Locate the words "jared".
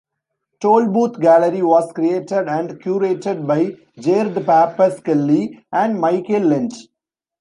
3.99-4.33